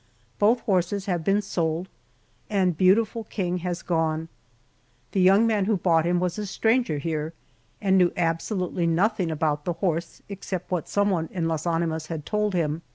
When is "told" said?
12.25-12.55